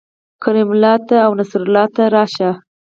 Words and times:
کریم 0.43 0.69
الله 0.73 0.95
ته 1.07 1.15
او 1.25 1.31
نصرت 1.39 1.61
الله 1.67 2.03
راشئ 2.15 2.51